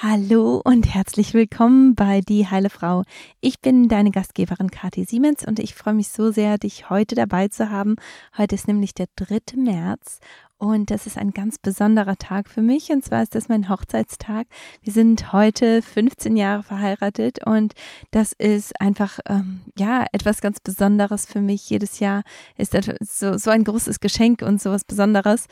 [0.00, 3.02] Hallo und herzlich willkommen bei Die Heile Frau.
[3.40, 7.48] Ich bin deine Gastgeberin Kathi Siemens und ich freue mich so sehr, dich heute dabei
[7.48, 7.96] zu haben.
[8.36, 9.56] Heute ist nämlich der 3.
[9.56, 10.20] März
[10.56, 14.46] und das ist ein ganz besonderer Tag für mich und zwar ist das mein Hochzeitstag.
[14.82, 17.72] Wir sind heute 15 Jahre verheiratet und
[18.12, 21.68] das ist einfach ähm, ja etwas ganz Besonderes für mich.
[21.70, 22.22] Jedes Jahr
[22.56, 25.46] ist das so, so ein großes Geschenk und sowas Besonderes.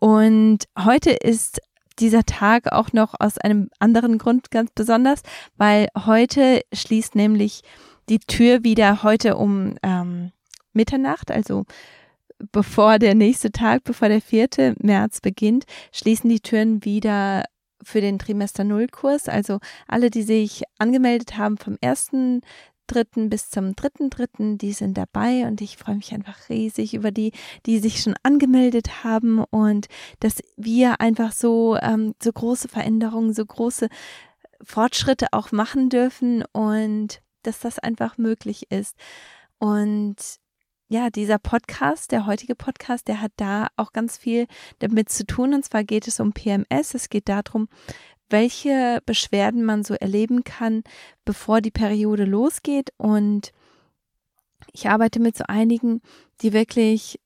[0.00, 1.60] Und heute ist
[2.02, 5.22] dieser Tag auch noch aus einem anderen Grund ganz besonders,
[5.56, 7.62] weil heute schließt nämlich
[8.08, 10.32] die Tür wieder heute um ähm,
[10.72, 11.64] Mitternacht, also
[12.50, 14.74] bevor der nächste Tag, bevor der 4.
[14.80, 17.44] März beginnt, schließen die Türen wieder
[17.84, 19.28] für den Trimester Null Kurs.
[19.28, 22.42] Also alle, die sich angemeldet haben vom ersten
[22.86, 27.10] dritten bis zum dritten dritten, die sind dabei und ich freue mich einfach riesig über
[27.10, 27.32] die,
[27.66, 29.86] die sich schon angemeldet haben und
[30.20, 33.88] dass wir einfach so, ähm, so große Veränderungen, so große
[34.62, 38.96] Fortschritte auch machen dürfen und dass das einfach möglich ist.
[39.58, 40.16] Und
[40.92, 44.46] ja, dieser Podcast, der heutige Podcast, der hat da auch ganz viel
[44.78, 45.54] damit zu tun.
[45.54, 46.94] Und zwar geht es um PMS.
[46.94, 47.68] Es geht darum,
[48.32, 50.82] welche Beschwerden man so erleben kann,
[51.24, 52.90] bevor die Periode losgeht.
[52.96, 53.52] Und
[54.72, 56.00] ich arbeite mit so einigen,
[56.40, 57.20] die wirklich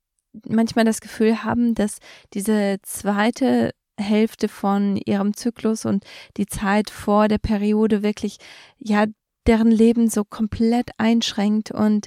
[0.46, 1.98] manchmal das Gefühl haben, dass
[2.34, 6.04] diese zweite Hälfte von ihrem Zyklus und
[6.36, 8.38] die Zeit vor der Periode wirklich,
[8.78, 9.06] ja,
[9.46, 12.06] deren Leben so komplett einschränkt und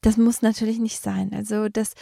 [0.00, 1.32] das muss natürlich nicht sein.
[1.34, 1.94] Also das,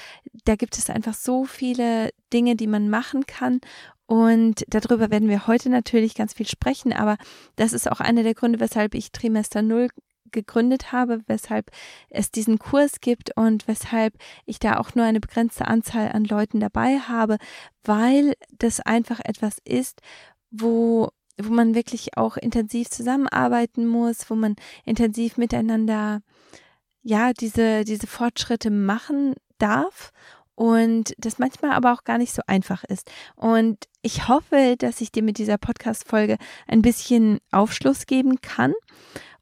[0.45, 3.61] da gibt es einfach so viele Dinge, die man machen kann
[4.07, 7.17] und darüber werden wir heute natürlich ganz viel sprechen, aber
[7.57, 9.89] das ist auch einer der Gründe, weshalb ich Trimester Null
[10.35, 11.71] gegründet habe, weshalb
[12.11, 16.61] es diesen Kurs gibt und weshalb ich da auch nur eine begrenzte Anzahl an Leuten
[16.61, 17.39] dabei habe,
[17.85, 20.01] weil das einfach etwas ist,
[20.51, 21.09] wo
[21.43, 26.21] wo man wirklich auch intensiv zusammenarbeiten muss, wo man intensiv miteinander
[27.03, 30.13] ja diese diese Fortschritte machen darf
[30.55, 33.11] und das manchmal aber auch gar nicht so einfach ist.
[33.37, 38.75] Und ich hoffe, dass ich dir mit dieser Podcast-Folge ein bisschen Aufschluss geben kann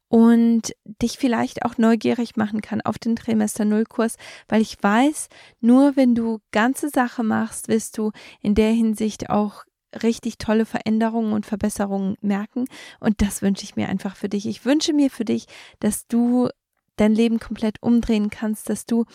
[0.07, 4.15] und dich vielleicht auch neugierig machen kann auf den Trimester Null Kurs,
[4.47, 5.27] weil ich weiß,
[5.59, 9.63] nur wenn du ganze Sache machst, wirst du in der Hinsicht auch
[10.01, 12.65] richtig tolle Veränderungen und Verbesserungen merken.
[12.99, 14.47] Und das wünsche ich mir einfach für dich.
[14.47, 15.45] Ich wünsche mir für dich,
[15.79, 16.49] dass du
[16.95, 19.05] dein Leben komplett umdrehen kannst, dass du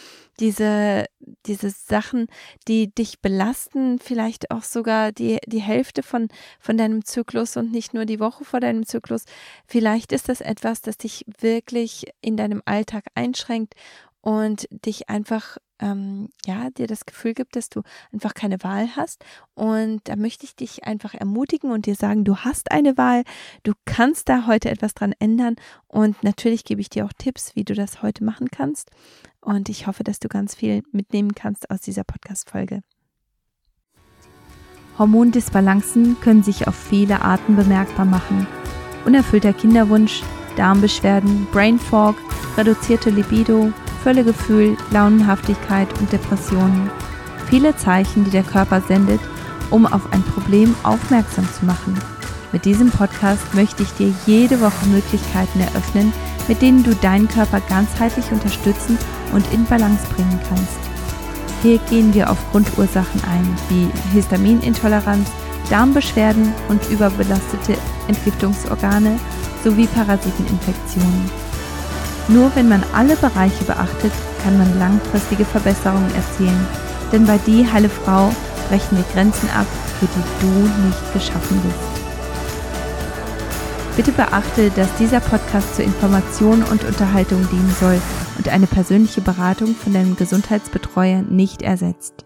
[0.40, 1.06] diese,
[1.46, 2.26] diese Sachen,
[2.66, 6.28] die dich belasten, vielleicht auch sogar die, die Hälfte von,
[6.58, 9.24] von deinem Zyklus und nicht nur die Woche vor deinem Zyklus,
[9.66, 13.74] vielleicht ist das etwas, das dich wirklich in deinem Alltag einschränkt
[14.28, 17.80] und dich einfach ähm, ja, dir das Gefühl gibt, dass du
[18.12, 19.24] einfach keine Wahl hast.
[19.54, 23.22] Und da möchte ich dich einfach ermutigen und dir sagen, du hast eine Wahl,
[23.62, 25.56] du kannst da heute etwas dran ändern.
[25.86, 28.90] Und natürlich gebe ich dir auch Tipps, wie du das heute machen kannst.
[29.40, 32.82] Und ich hoffe, dass du ganz viel mitnehmen kannst aus dieser Podcast-Folge.
[34.98, 38.46] Hormondisbalancen können sich auf viele Arten bemerkbar machen.
[39.06, 40.22] Unerfüllter Kinderwunsch,
[40.58, 42.16] Darmbeschwerden, Brain Fog,
[42.58, 43.72] reduzierte Libido,
[44.08, 46.90] Völlegefühl, Launenhaftigkeit und Depressionen.
[47.50, 49.20] Viele Zeichen, die der Körper sendet,
[49.68, 51.94] um auf ein Problem aufmerksam zu machen.
[52.50, 56.10] Mit diesem Podcast möchte ich dir jede Woche Möglichkeiten eröffnen,
[56.48, 58.96] mit denen du deinen Körper ganzheitlich unterstützen
[59.34, 60.78] und in Balance bringen kannst.
[61.60, 65.28] Hier gehen wir auf Grundursachen ein, wie Histaminintoleranz,
[65.68, 67.76] Darmbeschwerden und überbelastete
[68.08, 69.20] Entgiftungsorgane
[69.62, 71.47] sowie Parasiteninfektionen.
[72.28, 74.12] Nur wenn man alle Bereiche beachtet,
[74.44, 76.66] kann man langfristige Verbesserungen erzielen.
[77.10, 78.30] Denn bei Die Heile Frau
[78.68, 79.66] brechen wir Grenzen ab,
[79.98, 81.98] für die du nicht geschaffen bist.
[83.96, 88.00] Bitte beachte, dass dieser Podcast zur Information und Unterhaltung dienen soll
[88.36, 92.24] und eine persönliche Beratung von deinem Gesundheitsbetreuer nicht ersetzt.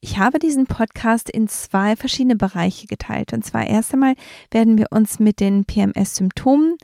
[0.00, 3.32] Ich habe diesen Podcast in zwei verschiedene Bereiche geteilt.
[3.32, 4.14] Und zwar erst einmal
[4.50, 6.76] werden wir uns mit den PMS-Symptomen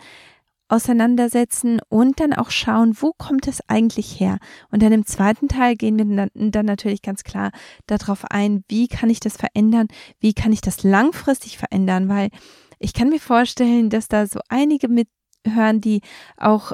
[0.69, 4.39] auseinandersetzen und dann auch schauen, wo kommt es eigentlich her?
[4.71, 7.51] Und dann im zweiten Teil gehen wir dann, natürlich ganz klar
[7.87, 9.89] darauf ein, wie kann ich das verändern?
[10.21, 12.09] Wie kann ich das langfristig verändern?
[12.09, 12.31] Weil
[12.79, 16.03] ich kann mir vorstellen, dass da so einige mithören, die
[16.37, 16.73] auch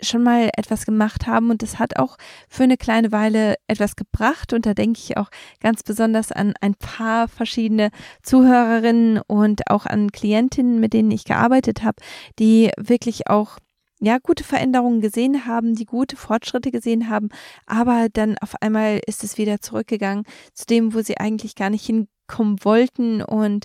[0.00, 1.50] schon mal etwas gemacht haben.
[1.50, 2.16] Und es hat auch
[2.48, 4.52] für eine kleine Weile etwas gebracht.
[4.52, 7.90] Und da denke ich auch ganz besonders an ein paar verschiedene
[8.22, 11.96] Zuhörerinnen und auch an Klientinnen, mit denen ich gearbeitet habe,
[12.38, 13.58] die wirklich auch
[13.98, 17.30] ja, gute Veränderungen gesehen haben, die gute Fortschritte gesehen haben,
[17.64, 21.86] aber dann auf einmal ist es wieder zurückgegangen zu dem, wo sie eigentlich gar nicht
[21.86, 23.22] hin wegkommen wollten.
[23.22, 23.64] Und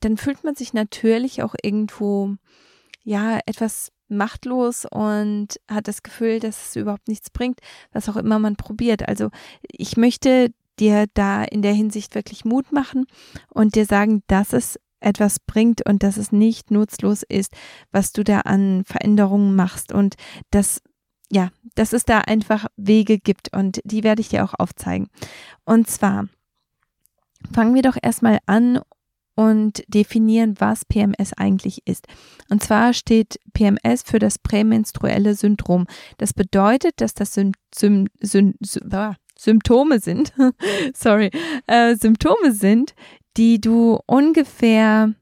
[0.00, 2.36] dann fühlt man sich natürlich auch irgendwo
[3.04, 7.60] ja etwas machtlos und hat das Gefühl, dass es überhaupt nichts bringt,
[7.92, 9.08] was auch immer man probiert.
[9.08, 9.30] Also
[9.62, 13.06] ich möchte dir da in der Hinsicht wirklich Mut machen
[13.50, 17.52] und dir sagen, dass es etwas bringt und dass es nicht nutzlos ist,
[17.90, 20.14] was du da an Veränderungen machst und
[20.50, 20.80] dass
[21.30, 25.08] ja, dass es da einfach Wege gibt und die werde ich dir auch aufzeigen.
[25.64, 26.26] Und zwar
[27.54, 28.80] fangen wir doch erstmal an
[29.34, 32.06] und definieren, was PMS eigentlich ist.
[32.50, 35.86] Und zwar steht PMS für das prämenstruelle Syndrom.
[36.18, 38.54] Das bedeutet, dass das Sym Sym Sym
[38.92, 40.32] ah, Symptome sind,
[40.94, 41.30] sorry,
[41.66, 42.94] äh, Symptome sind,
[43.36, 45.14] die du ungefähr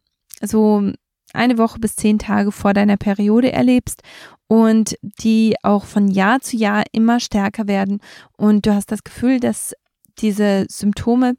[0.43, 0.93] so
[1.33, 4.03] eine Woche bis zehn Tage vor deiner Periode erlebst
[4.49, 8.01] und die auch von Jahr zu Jahr immer stärker werden
[8.37, 9.75] und du hast das Gefühl, dass
[10.19, 11.37] diese Symptome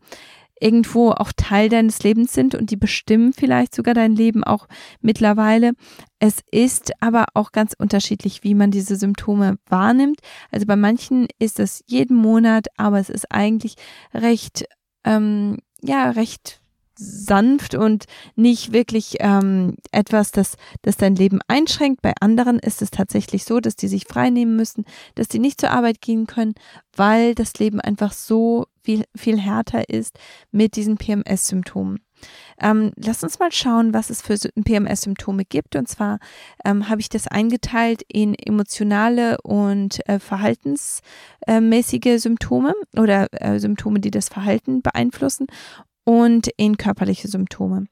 [0.61, 4.67] irgendwo auch Teil deines Lebens sind und die bestimmen vielleicht sogar dein Leben auch
[5.01, 5.73] mittlerweile.
[6.19, 10.19] Es ist aber auch ganz unterschiedlich, wie man diese Symptome wahrnimmt.
[10.51, 13.75] Also bei manchen ist es jeden Monat, aber es ist eigentlich
[14.13, 14.65] recht,
[15.03, 16.60] ähm, ja, recht
[17.01, 18.05] sanft und
[18.35, 22.01] nicht wirklich ähm, etwas, das, das dein Leben einschränkt.
[22.01, 25.59] Bei anderen ist es tatsächlich so, dass die sich frei nehmen müssen, dass die nicht
[25.59, 26.53] zur Arbeit gehen können,
[26.95, 30.19] weil das Leben einfach so viel, viel härter ist
[30.51, 31.99] mit diesen PMS-Symptomen.
[32.59, 35.75] Ähm, lass uns mal schauen, was es für PMS-Symptome gibt.
[35.75, 36.19] Und zwar
[36.63, 44.11] ähm, habe ich das eingeteilt in emotionale und äh, verhaltensmäßige Symptome oder äh, Symptome, die
[44.11, 45.47] das Verhalten beeinflussen
[46.11, 47.85] und in körperliche Symptome.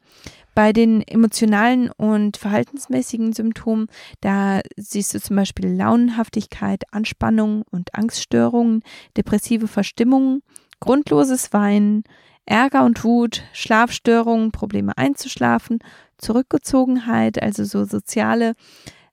[0.54, 3.88] Bei den emotionalen und verhaltensmäßigen Symptomen,
[4.20, 8.84] da siehst du zum Beispiel Launenhaftigkeit, Anspannung und Angststörungen,
[9.16, 10.42] depressive Verstimmungen,
[10.82, 12.04] grundloses Weinen,
[12.46, 15.80] Ärger und Wut, Schlafstörungen, Probleme einzuschlafen,
[16.18, 18.56] Zurückgezogenheit, also so soziale,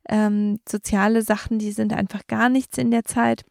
[0.08, 3.44] ähm, soziale Sachen, die sind einfach gar nichts in der Zeit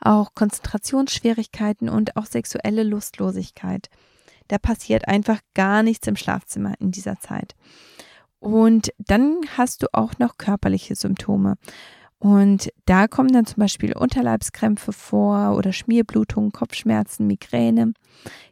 [0.00, 3.88] auch Konzentrationsschwierigkeiten und auch sexuelle Lustlosigkeit.
[4.48, 7.54] Da passiert einfach gar nichts im Schlafzimmer in dieser Zeit.
[8.40, 11.56] Und dann hast du auch noch körperliche Symptome.
[12.20, 17.92] Und da kommen dann zum Beispiel Unterleibskrämpfe vor oder Schmierblutungen, Kopfschmerzen, Migräne,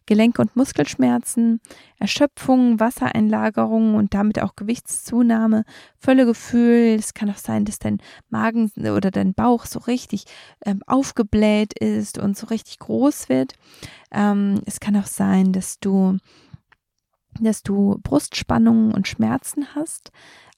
[0.06, 1.60] Gelenk- und Muskelschmerzen,
[1.98, 5.64] Erschöpfung, Wassereinlagerungen und damit auch Gewichtszunahme,
[5.98, 6.94] Völlegefühl.
[6.96, 7.98] Es kann auch sein, dass dein
[8.30, 10.26] Magen oder dein Bauch so richtig
[10.64, 13.54] ähm, aufgebläht ist und so richtig groß wird.
[14.12, 16.18] Ähm, es kann auch sein, dass du
[17.38, 20.10] dass du Brustspannungen und Schmerzen hast,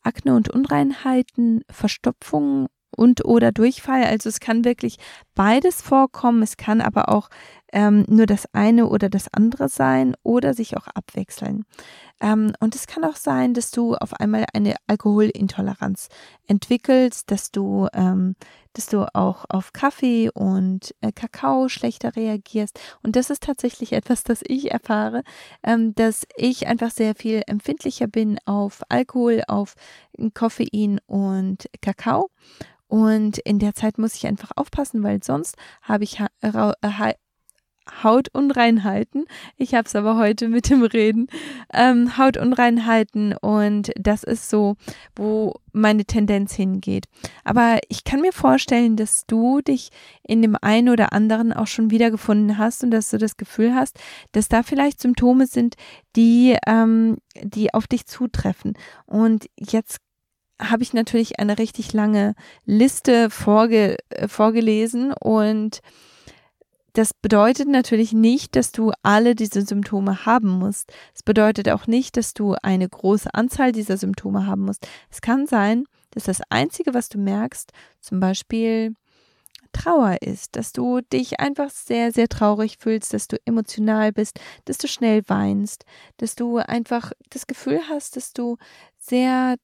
[0.02, 4.04] Akne und Unreinheiten, Verstopfungen und oder Durchfall.
[4.04, 4.96] Also es kann wirklich
[5.34, 6.42] beides vorkommen.
[6.42, 7.28] Es kann aber auch
[7.72, 11.64] ähm, nur das eine oder das andere sein oder sich auch abwechseln.
[12.20, 16.08] Ähm, und es kann auch sein, dass du auf einmal eine Alkoholintoleranz
[16.46, 18.34] entwickelst, dass du, ähm,
[18.72, 22.80] dass du auch auf Kaffee und äh, Kakao schlechter reagierst.
[23.02, 25.22] Und das ist tatsächlich etwas, das ich erfahre,
[25.62, 29.74] ähm, dass ich einfach sehr viel empfindlicher bin auf Alkohol, auf
[30.34, 32.30] Koffein und Kakao.
[32.88, 36.52] Und in der Zeit muss ich einfach aufpassen, weil sonst habe ich äh,
[38.02, 39.26] Hautunreinheiten.
[39.56, 41.28] Ich habe es aber heute mit dem Reden.
[41.72, 44.76] Ähm, Hautunreinheiten und das ist so,
[45.16, 47.06] wo meine Tendenz hingeht.
[47.44, 49.90] Aber ich kann mir vorstellen, dass du dich
[50.22, 53.98] in dem einen oder anderen auch schon wiedergefunden hast und dass du das Gefühl hast,
[54.32, 55.76] dass da vielleicht Symptome sind,
[56.16, 58.74] die, ähm, die auf dich zutreffen.
[59.06, 59.98] Und jetzt
[60.60, 62.34] habe ich natürlich eine richtig lange
[62.64, 65.80] Liste vorge äh, vorgelesen und
[66.94, 70.92] das bedeutet natürlich nicht, dass du alle diese Symptome haben musst.
[71.14, 74.88] Es bedeutet auch nicht, dass du eine große Anzahl dieser Symptome haben musst.
[75.08, 78.94] Es kann sein, dass das Einzige, was du merkst, zum Beispiel
[79.72, 84.78] Trauer ist, dass du dich einfach sehr, sehr traurig fühlst, dass du emotional bist, dass
[84.78, 85.84] du schnell weinst,
[86.16, 88.56] dass du einfach das Gefühl hast, dass du
[88.98, 89.56] sehr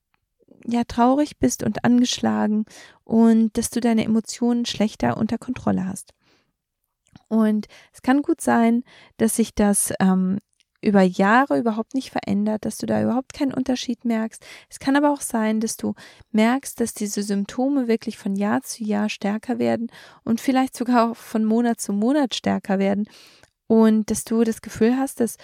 [0.66, 2.64] ja traurig bist und angeschlagen
[3.04, 6.12] und dass du deine Emotionen schlechter unter Kontrolle hast.
[7.28, 8.84] Und es kann gut sein,
[9.16, 10.38] dass sich das ähm,
[10.84, 14.44] über Jahre überhaupt nicht verändert, dass du da überhaupt keinen Unterschied merkst.
[14.68, 15.94] Es kann aber auch sein, dass du
[16.32, 19.90] merkst, dass diese Symptome wirklich von Jahr zu Jahr stärker werden
[20.24, 23.08] und vielleicht sogar auch von Monat zu Monat stärker werden
[23.66, 25.36] und dass du das Gefühl hast, dass,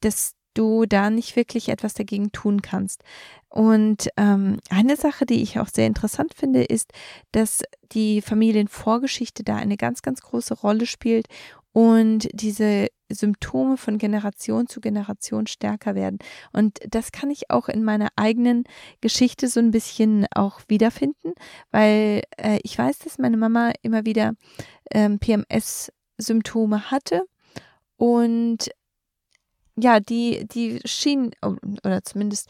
[0.00, 3.02] dass du da nicht wirklich etwas dagegen tun kannst.
[3.48, 6.92] Und ähm, eine Sache, die ich auch sehr interessant finde, ist,
[7.32, 11.26] dass die Familienvorgeschichte da eine ganz, ganz große Rolle spielt
[11.72, 16.18] und diese Symptome von Generation zu Generation stärker werden.
[16.52, 18.64] Und das kann ich auch in meiner eigenen
[19.00, 21.34] Geschichte so ein bisschen auch wiederfinden,
[21.70, 24.34] weil äh, ich weiß, dass meine Mama immer wieder
[24.90, 27.22] ähm, PMS-Symptome hatte
[27.96, 28.70] und
[29.80, 32.48] ja, die, die schienen, oh, oder zumindest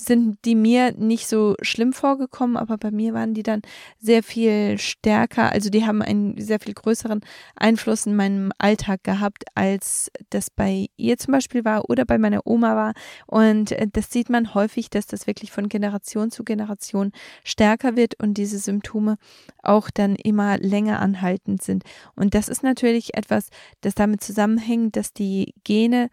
[0.00, 3.62] sind die mir nicht so schlimm vorgekommen, aber bei mir waren die dann
[3.98, 5.50] sehr viel stärker.
[5.52, 7.20] Also die haben einen sehr viel größeren
[7.56, 12.46] Einfluss in meinem Alltag gehabt, als das bei ihr zum Beispiel war oder bei meiner
[12.46, 12.92] Oma war.
[13.26, 17.12] Und äh, das sieht man häufig, dass das wirklich von Generation zu Generation
[17.42, 19.16] stärker wird und diese Symptome
[19.62, 21.84] auch dann immer länger anhaltend sind.
[22.14, 23.48] Und das ist natürlich etwas,
[23.80, 26.10] das damit zusammenhängt, dass die Gene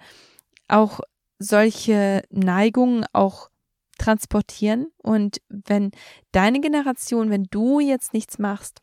[0.67, 1.00] auch
[1.39, 3.50] solche Neigungen auch
[3.97, 4.88] transportieren.
[4.97, 5.91] Und wenn
[6.31, 8.81] deine Generation, wenn du jetzt nichts machst,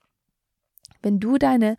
[1.02, 1.76] wenn du deine,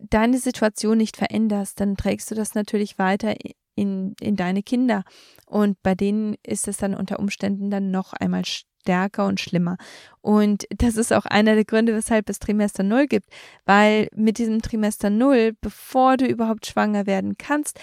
[0.00, 3.34] deine Situation nicht veränderst, dann trägst du das natürlich weiter
[3.74, 5.04] in, in deine Kinder.
[5.46, 8.44] Und bei denen ist es dann unter Umständen dann noch einmal
[8.86, 9.76] stärker und schlimmer.
[10.20, 13.28] Und das ist auch einer der Gründe, weshalb es Trimester Null gibt,
[13.64, 17.78] weil mit diesem Trimester Null, bevor du überhaupt schwanger werden kannst,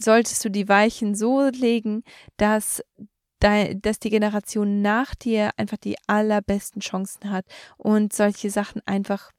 [0.00, 2.02] solltest du die Weichen so legen,
[2.36, 2.82] dass
[3.38, 7.44] dass die Generation nach dir einfach die allerbesten Chancen hat
[7.76, 9.30] und solche Sachen einfach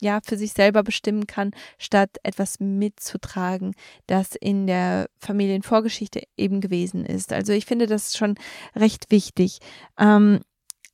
[0.00, 3.74] ja für sich selber bestimmen kann, statt etwas mitzutragen,
[4.06, 7.32] das in der Familienvorgeschichte eben gewesen ist.
[7.32, 8.34] Also ich finde das schon
[8.74, 9.58] recht wichtig.
[9.98, 10.40] Ähm,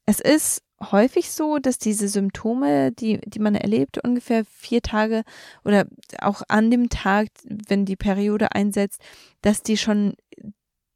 [0.06, 5.22] es ist häufig so, dass diese Symptome, die, die man erlebt, ungefähr vier Tage
[5.64, 5.86] oder
[6.20, 9.00] auch an dem Tag, wenn die Periode einsetzt,
[9.42, 10.14] dass die schon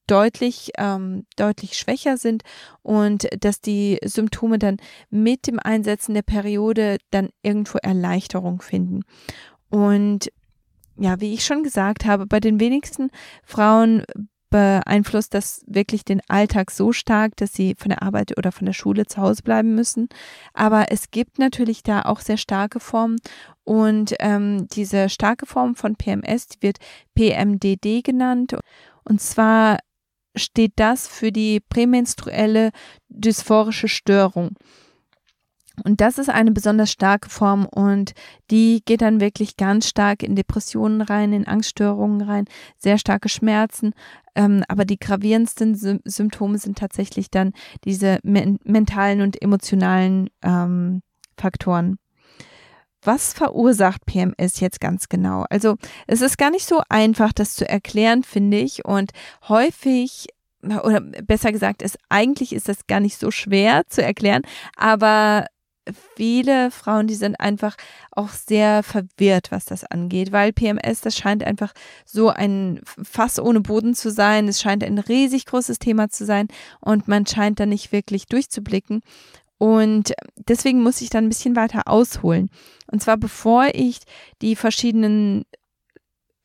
[0.07, 2.43] deutlich, ähm, deutlich schwächer sind
[2.83, 4.77] und dass die Symptome dann
[5.11, 9.03] mit dem Einsetzen der Periode dann irgendwo Erleichterung finden.
[9.69, 10.31] Und
[10.99, 13.11] ja, wie ich schon gesagt habe, bei den wenigsten
[13.45, 14.05] Frauen
[14.57, 18.73] beeinflusst das wirklich den Alltag so stark, dass sie von der Arbeit oder von der
[18.73, 20.09] Schule zu Hause bleiben müssen.
[20.55, 23.19] Aber es gibt natürlich da auch sehr starke Formen
[23.65, 26.79] und ähm, diese starke Form von PMS, die wird
[27.15, 28.57] PMDD genannt.
[29.05, 29.79] Und zwar
[30.35, 32.71] steht das für die prämenstruelle
[33.09, 34.57] dysphorische Störung.
[35.85, 38.13] Und das ist eine besonders starke Form und
[38.51, 42.47] die geht dann wirklich ganz stark in Depressionen rein, in Angststörungen rein,
[42.79, 43.93] sehr starke Schmerzen.
[44.37, 47.53] Ähm, aber die gravierendsten Sy Symptome sind tatsächlich dann
[47.85, 51.03] diese men mentalen und emotionalen ähm,
[51.37, 51.99] Faktoren.
[53.03, 55.45] Was verursacht PMS jetzt ganz genau?
[55.49, 55.77] Also
[56.07, 58.85] es ist gar nicht so einfach, das zu erklären, finde ich.
[58.85, 59.13] Und
[59.49, 60.27] häufig
[60.63, 64.43] oder besser gesagt, es eigentlich ist das gar nicht so schwer zu erklären,
[64.77, 65.47] aber
[66.17, 67.77] viele Frauen, die sind einfach
[68.11, 71.73] auch sehr verwirrt, was das angeht, weil PMS, das scheint einfach
[72.05, 74.49] so ein Fass ohne Boden zu sein.
[74.49, 76.49] Es scheint ein riesig großes Thema zu sein
[76.81, 79.03] und man scheint da nicht wirklich durchzublicken.
[79.59, 80.13] Und
[80.49, 82.51] deswegen muss ich dann ein bisschen weiter ausholen.
[82.91, 84.01] Und zwar bevor ich
[84.43, 85.45] die verschiedenen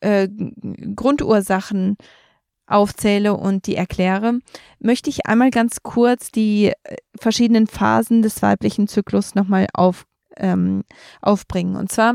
[0.00, 0.28] äh,
[0.94, 1.96] Grundursachen
[2.72, 4.38] aufzähle und die erkläre,
[4.80, 10.84] möchte ich einmal ganz kurz die äh, verschiedenen Phasen des weiblichen Zyklus nochmal auf, ähm,
[11.20, 11.76] aufbringen.
[11.76, 12.14] Und zwar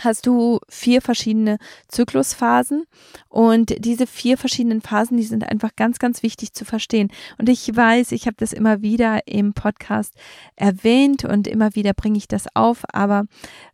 [0.00, 2.84] hast du vier verschiedene Zyklusphasen
[3.28, 7.10] und diese vier verschiedenen Phasen, die sind einfach ganz, ganz wichtig zu verstehen.
[7.38, 10.14] Und ich weiß, ich habe das immer wieder im Podcast
[10.56, 13.24] erwähnt und immer wieder bringe ich das auf, aber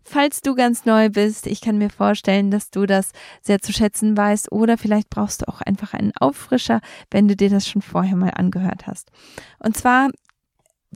[0.03, 4.17] falls du ganz neu bist, ich kann mir vorstellen, dass du das sehr zu schätzen
[4.17, 8.17] weißt oder vielleicht brauchst du auch einfach einen Auffrischer, wenn du dir das schon vorher
[8.17, 9.11] mal angehört hast.
[9.59, 10.11] Und zwar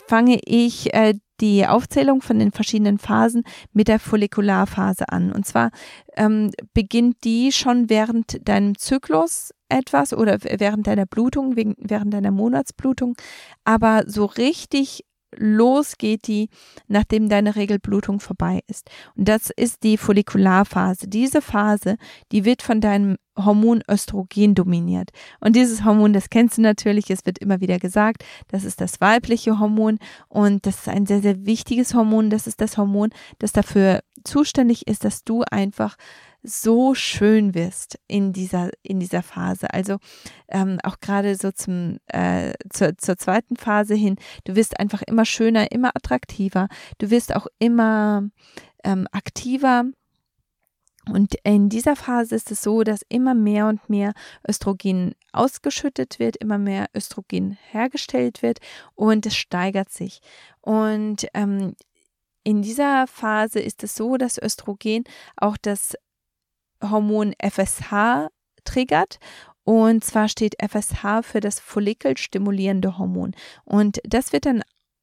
[0.07, 5.33] fange ich äh, die Aufzählung von den verschiedenen Phasen mit der Follikularphase an.
[5.33, 5.71] Und zwar
[6.17, 13.17] ähm, beginnt die schon während deinem Zyklus etwas oder während deiner Blutung, während deiner Monatsblutung,
[13.65, 16.49] aber so richtig los geht die,
[16.89, 18.91] nachdem deine Regelblutung vorbei ist.
[19.17, 21.09] Und das ist die Follikularphase.
[21.09, 21.97] Diese Phase,
[22.33, 25.11] die wird von deinem Hormon Östrogen dominiert.
[25.41, 29.01] Und dieses Hormon, das kennst du natürlich, es wird immer wieder gesagt, das ist das
[29.01, 32.31] weibliche Hormon und das ist ein sehr, sehr wichtiges Hormon.
[32.31, 35.97] Das ist das Hormon, das dafür zuständig ist, dass du einfach
[36.47, 39.73] so schön wirst in dieser, in dieser Phase.
[39.75, 39.99] Also
[40.49, 45.25] ähm, auch gerade so zum, äh, zur, zur zweiten Phase hin, du wirst einfach immer
[45.25, 48.29] schöner, immer attraktiver, du wirst auch immer
[48.85, 49.85] ähm, aktiver.
[51.09, 54.13] Und in dieser Phase ist es so, dass immer mehr und mehr
[54.49, 58.59] Östrogen ausgeschüttet wird, immer mehr Östrogen hergestellt wird
[58.95, 60.21] und es steigert sich.
[60.63, 61.75] Und ähm,
[62.43, 65.05] in dieser Phase ist es so, dass Östrogen
[65.37, 65.97] auch das
[66.83, 68.29] Hormon FSH
[68.65, 69.19] triggert.
[69.65, 73.33] Und zwar steht FSH für das follikelstimulierende Hormon.
[73.65, 74.63] Und das wird dann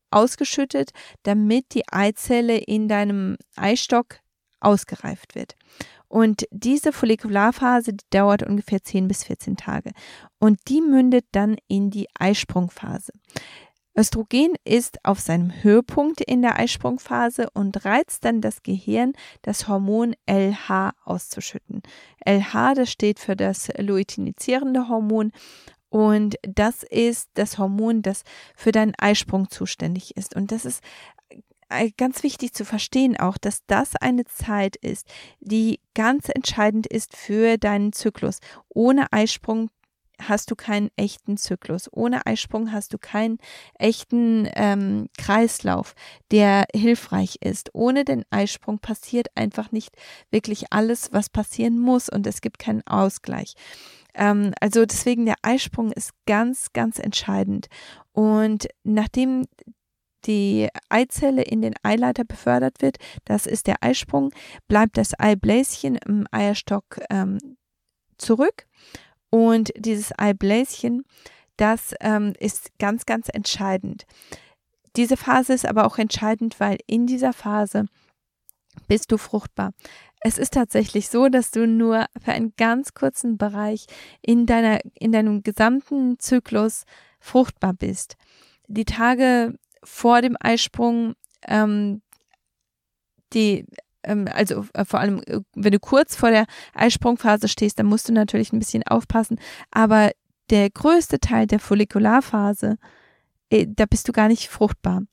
[0.10, 0.92] ausgeschüttet,
[1.24, 4.20] damit die Eizelle in deinem Eistock
[4.62, 5.56] ausgereift wird.
[6.08, 9.92] Und diese Follikularphase die dauert ungefähr 10 bis 14 Tage.
[10.40, 13.12] Und die mündet dann in die Eisprungphase.
[13.96, 20.16] Östrogen ist auf seinem Höhepunkt in der Eisprungphase und reizt dann das Gehirn, das Hormon
[20.26, 21.84] LH auszuschütten.
[22.26, 25.32] LH, das steht für das luteinizierende Hormon
[25.90, 28.24] und das ist das Hormon, das
[28.56, 30.36] für deinen Eisprung zuständig ist.
[30.36, 30.82] Und das ist
[31.70, 35.08] äh, ganz wichtig zu verstehen auch, dass das eine Zeit ist,
[35.40, 38.40] die ganz entscheidend ist für deinen Zyklus.
[38.70, 39.70] Ohne Eisprung
[40.28, 41.90] hast du keinen echten Zyklus.
[41.92, 43.38] Ohne Eisprung hast du keinen
[43.80, 45.96] echten ähm, Kreislauf,
[46.32, 47.70] der hilfreich ist.
[47.74, 49.96] Ohne den Eisprung passiert einfach nicht
[50.32, 53.54] wirklich alles, was passieren muss und es gibt keinen Ausgleich.
[54.14, 57.68] Ähm, also deswegen der Eisprung ist ganz, ganz entscheidend.
[58.12, 59.46] Und nachdem
[60.26, 64.32] die Eizelle in den Eileiter befördert wird, das ist der Eisprung,
[64.68, 67.38] bleibt das Eibläschen im Eierstock ähm,
[68.18, 68.66] zurück
[69.34, 71.06] und dieses Eibläschen,
[71.58, 74.06] das ähm, ist ganz, ganz entscheidend.
[74.96, 77.88] Diese Phase ist aber auch entscheidend, weil in dieser Phase
[78.88, 79.74] bist du fruchtbar.
[80.20, 83.88] Es ist tatsächlich so, dass du nur für einen ganz kurzen Bereich
[84.22, 86.84] in deiner, in deinem gesamten Zyklus
[87.20, 88.18] fruchtbar bist.
[88.68, 91.16] Die Tage vor dem Eisprung,
[91.48, 92.04] ähm,
[93.34, 93.66] die
[94.04, 98.14] also äh, vor allem, äh, wenn du kurz vor der Eisprungphase stehst, dann musst du
[98.14, 99.40] natürlich ein bisschen aufpassen.
[99.72, 100.12] Aber
[100.50, 102.78] der größte Teil der Follikularphase,
[103.50, 105.04] äh, da bist du gar nicht fruchtbar.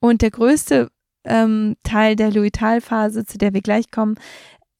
[0.00, 0.90] Und der größte
[1.24, 4.16] ähm, Teil der Luitalphase, zu der wir gleich kommen,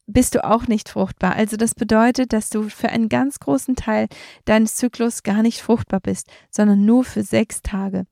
[0.06, 1.34] bist du auch nicht fruchtbar.
[1.34, 4.08] Also das bedeutet, dass du für einen ganz großen Teil
[4.44, 8.04] deines Zyklus gar nicht fruchtbar bist, sondern nur für sechs Tage.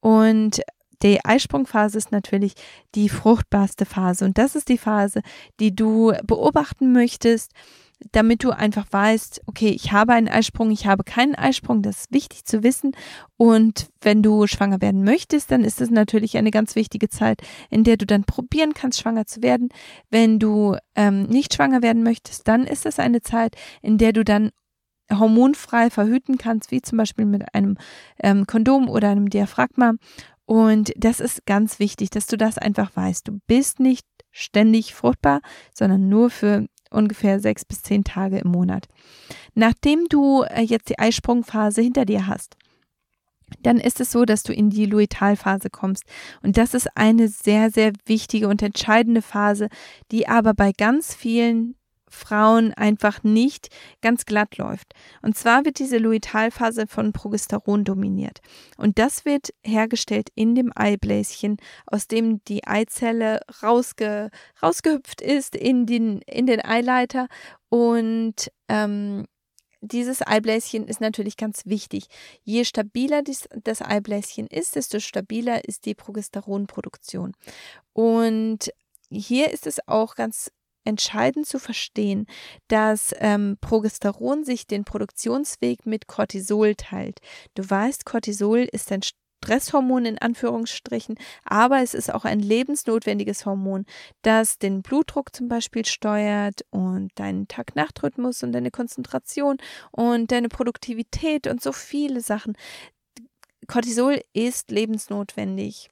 [0.00, 0.62] Und
[1.04, 2.54] die Eisprungphase ist natürlich
[2.94, 5.20] die fruchtbarste Phase und das ist die Phase,
[5.60, 7.52] die du beobachten möchtest,
[8.12, 12.12] damit du einfach weißt, okay, ich habe einen Eisprung, ich habe keinen Eisprung, das ist
[12.12, 12.92] wichtig zu wissen.
[13.36, 17.84] Und wenn du schwanger werden möchtest, dann ist es natürlich eine ganz wichtige Zeit, in
[17.84, 19.68] der du dann probieren kannst, schwanger zu werden.
[20.10, 24.24] Wenn du ähm, nicht schwanger werden möchtest, dann ist es eine Zeit, in der du
[24.24, 24.50] dann
[25.12, 27.76] hormonfrei verhüten kannst, wie zum Beispiel mit einem
[28.22, 29.92] ähm, Kondom oder einem Diaphragma.
[30.46, 33.28] Und das ist ganz wichtig, dass du das einfach weißt.
[33.28, 35.40] Du bist nicht ständig fruchtbar,
[35.72, 38.86] sondern nur für ungefähr sechs bis zehn Tage im Monat.
[39.54, 42.56] Nachdem du äh, jetzt die Eisprungphase hinter dir hast,
[43.62, 46.04] dann ist es so, dass du in die Luitalphase kommst.
[46.42, 49.68] Und das ist eine sehr, sehr wichtige und entscheidende Phase,
[50.10, 51.76] die aber bei ganz vielen
[52.14, 53.68] Frauen einfach nicht
[54.00, 54.94] ganz glatt läuft.
[55.22, 58.40] Und zwar wird diese Luitalphase von Progesteron dominiert.
[58.76, 64.30] Und das wird hergestellt in dem Eibläschen, aus dem die Eizelle rausge,
[64.62, 67.28] rausgehüpft ist in den, in den Eileiter.
[67.68, 69.26] Und ähm,
[69.86, 72.06] dieses Eibläschen ist natürlich ganz wichtig.
[72.42, 77.34] Je stabiler dies, das Eibläschen ist, desto stabiler ist die Progesteronproduktion.
[77.92, 78.70] Und
[79.10, 80.50] hier ist es auch ganz
[80.84, 82.26] entscheidend zu verstehen,
[82.68, 87.20] dass ähm, Progesteron sich den Produktionsweg mit Cortisol teilt.
[87.54, 89.02] Du weißt, Cortisol ist ein
[89.44, 93.84] Stresshormon in Anführungsstrichen, aber es ist auch ein lebensnotwendiges Hormon,
[94.22, 99.58] das den Blutdruck zum Beispiel steuert und deinen Tag-Nacht-Rhythmus und deine Konzentration
[99.90, 102.56] und deine Produktivität und so viele Sachen.
[103.66, 105.90] Cortisol ist lebensnotwendig.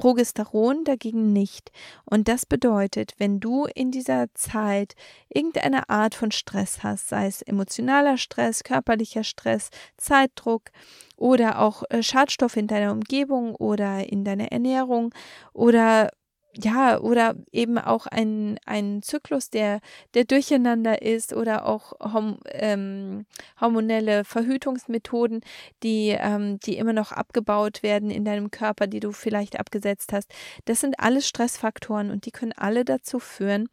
[0.00, 1.70] Progesteron dagegen nicht.
[2.06, 4.94] Und das bedeutet, wenn du in dieser Zeit
[5.28, 10.70] irgendeine Art von Stress hast, sei es emotionaler Stress, körperlicher Stress, Zeitdruck
[11.16, 15.12] oder auch äh, Schadstoffe in deiner Umgebung oder in deiner Ernährung
[15.52, 16.08] oder
[16.56, 19.80] ja, oder eben auch ein, ein Zyklus, der,
[20.14, 23.26] der durcheinander ist oder auch horm, ähm,
[23.60, 25.42] hormonelle Verhütungsmethoden,
[25.82, 30.32] die, ähm, die immer noch abgebaut werden in deinem Körper, die du vielleicht abgesetzt hast.
[30.64, 33.68] Das sind alles Stressfaktoren und die können alle dazu führen,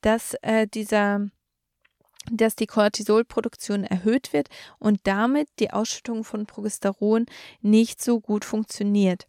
[0.00, 1.26] dass äh, dieser
[2.30, 7.26] dass die Cortisolproduktion erhöht wird und damit die Ausschüttung von Progesteron
[7.62, 9.26] nicht so gut funktioniert.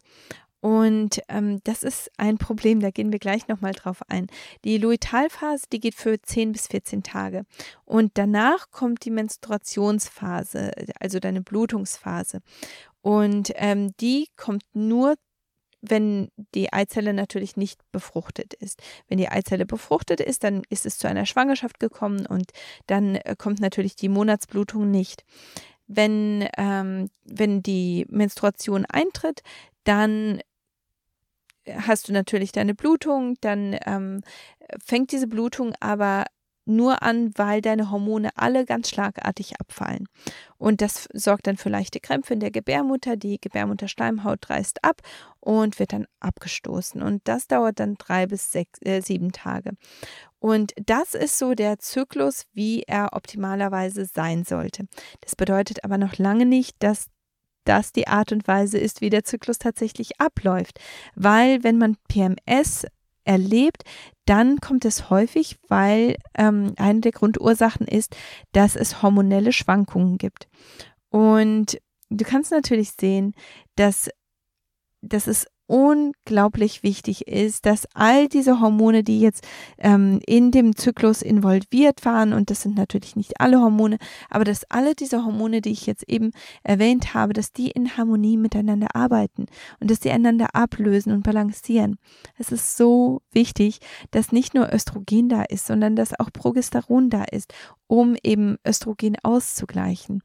[0.64, 4.28] Und ähm, das ist ein Problem, da gehen wir gleich nochmal drauf ein.
[4.64, 7.44] Die Luitalphase, die geht für 10 bis 14 Tage.
[7.84, 12.40] Und danach kommt die Menstruationsphase, also deine Blutungsphase.
[13.02, 15.16] Und ähm, die kommt nur
[15.86, 18.80] wenn die Eizelle natürlich nicht befruchtet ist.
[19.06, 22.52] Wenn die Eizelle befruchtet ist, dann ist es zu einer Schwangerschaft gekommen und
[22.86, 25.26] dann äh, kommt natürlich die Monatsblutung nicht.
[25.86, 29.42] Wenn, ähm, wenn die Menstruation eintritt,
[29.84, 30.40] dann
[31.66, 34.22] hast du natürlich deine Blutung, dann ähm,
[34.84, 36.24] fängt diese Blutung aber
[36.66, 40.08] nur an, weil deine Hormone alle ganz schlagartig abfallen.
[40.56, 43.16] Und das sorgt dann für leichte Krämpfe in der Gebärmutter.
[43.16, 45.02] Die Gebärmutterschleimhaut reißt ab
[45.40, 47.02] und wird dann abgestoßen.
[47.02, 49.72] Und das dauert dann drei bis sechs, äh, sieben Tage.
[50.38, 54.86] Und das ist so der Zyklus, wie er optimalerweise sein sollte.
[55.20, 57.06] Das bedeutet aber noch lange nicht, dass
[57.64, 60.78] das die Art und Weise ist, wie der Zyklus tatsächlich abläuft.
[61.14, 62.86] Weil wenn man PMS
[63.24, 63.84] erlebt,
[64.26, 68.16] dann kommt es häufig, weil ähm, eine der Grundursachen ist,
[68.52, 70.48] dass es hormonelle Schwankungen gibt.
[71.10, 71.78] Und
[72.10, 73.34] du kannst natürlich sehen,
[73.76, 74.10] dass,
[75.00, 79.46] dass es unglaublich wichtig ist, dass all diese Hormone, die jetzt
[79.78, 83.98] ähm, in dem Zyklus involviert waren, und das sind natürlich nicht alle Hormone,
[84.28, 88.36] aber dass alle diese Hormone, die ich jetzt eben erwähnt habe, dass die in Harmonie
[88.36, 89.46] miteinander arbeiten
[89.80, 91.96] und dass sie einander ablösen und balancieren.
[92.36, 93.78] Es ist so wichtig,
[94.10, 97.54] dass nicht nur Östrogen da ist, sondern dass auch Progesteron da ist,
[97.86, 100.22] um eben Östrogen auszugleichen.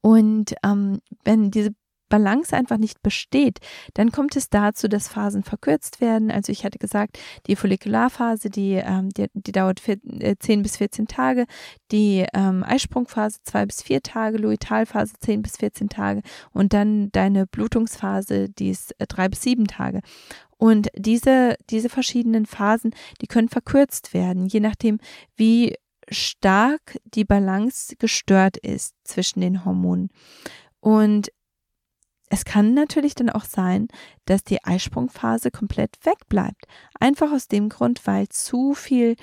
[0.00, 1.74] Und ähm, wenn diese
[2.14, 3.58] Balance einfach nicht besteht,
[3.94, 6.30] dann kommt es dazu, dass Phasen verkürzt werden.
[6.30, 10.76] Also ich hatte gesagt, die Follikularphase, die, ähm, die, die, dauert vier, äh, 10 bis
[10.76, 11.46] 14 Tage,
[11.90, 16.22] die ähm, Eisprungphase 2 bis 4 Tage, Luitalphase 10 bis 14 Tage
[16.52, 20.00] und dann deine Blutungsphase, die ist äh, 3 bis 7 Tage.
[20.56, 25.00] Und diese, diese verschiedenen Phasen, die können verkürzt werden, je nachdem,
[25.34, 25.74] wie
[26.08, 30.10] stark die Balance gestört ist zwischen den Hormonen.
[30.78, 31.32] Und
[32.30, 33.88] es kann natürlich dann auch sein,
[34.24, 36.66] dass die Eisprungphase komplett wegbleibt.
[36.98, 39.16] Einfach aus dem Grund, weil zu viel,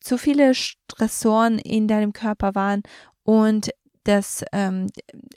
[0.00, 2.82] zu viele Stressoren in deinem Körper waren
[3.22, 3.70] und
[4.04, 4.86] dass ähm,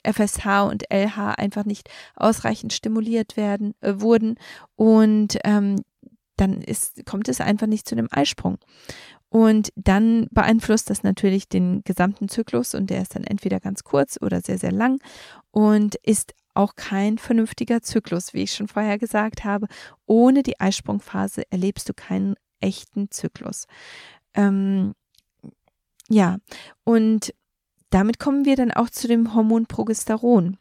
[0.04, 4.36] FSH und LH einfach nicht ausreichend stimuliert werden äh, wurden
[4.76, 5.82] und ähm,
[6.36, 8.58] dann ist, kommt es einfach nicht zu dem Eisprung.
[9.28, 14.18] Und dann beeinflusst das natürlich den gesamten Zyklus und der ist dann entweder ganz kurz
[14.20, 15.00] oder sehr, sehr lang
[15.52, 19.66] und ist auch kein vernünftiger Zyklus, wie ich schon vorher gesagt habe.
[20.06, 23.66] Ohne die Eisprungphase erlebst du keinen echten Zyklus.
[24.34, 24.94] Ähm,
[26.08, 26.38] ja,
[26.84, 27.34] und
[27.88, 30.58] damit kommen wir dann auch zu dem Hormon Progesteron.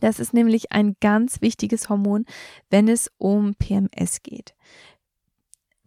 [0.00, 2.26] Das ist nämlich ein ganz wichtiges Hormon,
[2.68, 4.54] wenn es um PMS geht.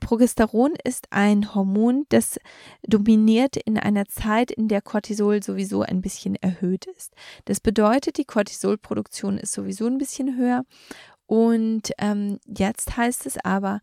[0.08, 2.39] Progesteron ist ein Hormon, das
[2.88, 7.13] dominiert in einer Zeit, in der Cortisol sowieso ein bisschen erhöht ist.
[7.43, 10.63] Das bedeutet, die Cortisolproduktion ist sowieso ein bisschen höher.
[11.26, 13.82] Und ähm, jetzt heißt es aber,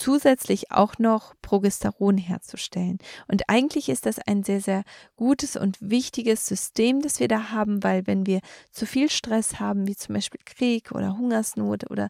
[0.00, 2.98] zusätzlich auch noch Progesteron herzustellen.
[3.28, 4.82] Und eigentlich ist das ein sehr, sehr
[5.16, 8.40] gutes und wichtiges System, das wir da haben, weil wenn wir
[8.72, 12.08] zu viel Stress haben, wie zum Beispiel Krieg oder Hungersnot oder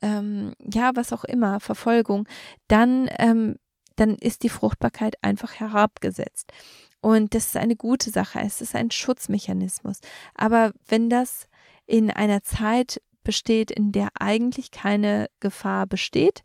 [0.00, 2.28] ähm, ja, was auch immer, Verfolgung,
[2.68, 3.56] dann, ähm,
[3.96, 6.52] dann ist die Fruchtbarkeit einfach herabgesetzt.
[7.00, 9.98] Und das ist eine gute Sache, es ist ein Schutzmechanismus.
[10.36, 11.48] Aber wenn das
[11.86, 16.42] in einer Zeit besteht, in der eigentlich keine Gefahr besteht,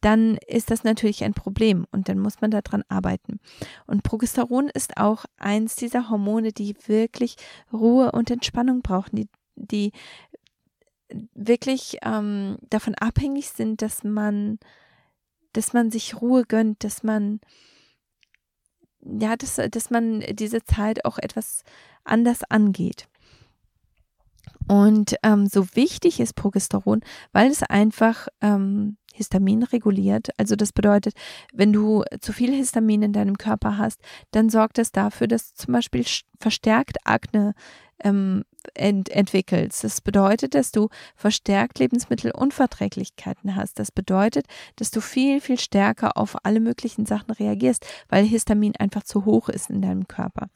[0.00, 3.40] dann ist das natürlich ein Problem und dann muss man daran arbeiten.
[3.86, 7.36] Und Progesteron ist auch eins dieser Hormone, die wirklich
[7.72, 9.92] Ruhe und Entspannung brauchen, die, die
[11.34, 14.58] wirklich ähm, davon abhängig sind, dass man,
[15.52, 17.40] dass man sich Ruhe gönnt, dass man
[19.08, 21.62] ja, dass, dass man diese Zeit auch etwas
[22.04, 23.08] anders angeht.
[24.68, 30.28] Und ähm, so wichtig ist Progesteron, weil es einfach ähm, Histamin reguliert.
[30.36, 31.14] Also das bedeutet,
[31.52, 34.00] wenn du zu viel Histamin in deinem Körper hast,
[34.30, 36.04] dann sorgt das dafür, dass du zum Beispiel
[36.38, 37.54] verstärkt Akne
[38.04, 39.84] ähm, ent entwickelst.
[39.84, 43.78] Das bedeutet, dass du verstärkt Lebensmittelunverträglichkeiten hast.
[43.78, 49.04] Das bedeutet, dass du viel, viel stärker auf alle möglichen Sachen reagierst, weil Histamin einfach
[49.04, 50.48] zu hoch ist in deinem Körper.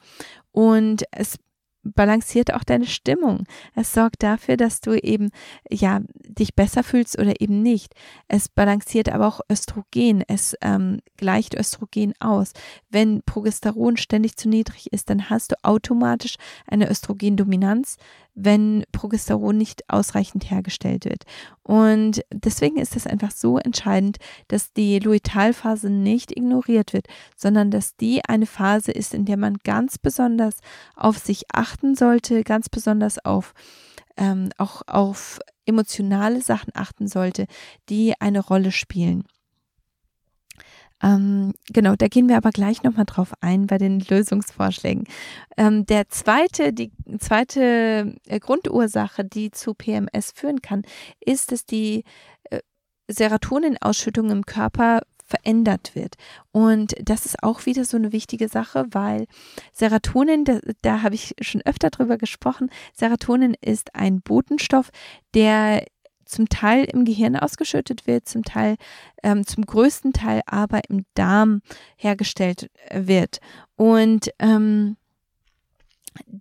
[0.52, 1.36] Und es
[1.82, 3.44] balanciert auch deine Stimmung.
[3.74, 5.30] Es sorgt dafür, dass du eben
[5.70, 7.94] ja dich besser fühlst oder eben nicht.
[8.28, 10.22] Es balanciert aber auch Östrogen.
[10.28, 12.52] Es ähm, gleicht Östrogen aus.
[12.90, 17.96] Wenn Progesteron ständig zu niedrig ist, dann hast du automatisch eine Östrogendominanz,
[18.34, 21.24] wenn Progesteron nicht ausreichend hergestellt wird.
[21.62, 27.96] Und deswegen ist es einfach so entscheidend, dass die Luitalphase nicht ignoriert wird, sondern dass
[27.96, 30.58] die eine Phase ist, in der man ganz besonders
[30.96, 33.54] auf sich achten sollte, ganz besonders auf
[34.16, 37.46] ähm, auch auf emotionale Sachen achten sollte,
[37.88, 39.24] die eine Rolle spielen.
[41.02, 45.04] Ähm, genau, da gehen wir aber gleich nochmal drauf ein bei den Lösungsvorschlägen.
[45.56, 50.82] Ähm, der zweite, die zweite äh, Grundursache, die zu PMS führen kann,
[51.20, 52.04] ist, dass die
[52.50, 52.60] äh,
[53.08, 56.16] Serotoninausschüttung im Körper verändert wird.
[56.50, 59.26] Und das ist auch wieder so eine wichtige Sache, weil
[59.72, 64.90] Serotonin, da, da habe ich schon öfter drüber gesprochen, Serotonin ist ein Botenstoff,
[65.34, 65.86] der
[66.30, 68.76] zum Teil im Gehirn ausgeschüttet wird, zum Teil,
[69.22, 71.62] ähm, zum größten Teil aber im Darm
[71.96, 73.40] hergestellt äh, wird.
[73.76, 74.96] Und ähm,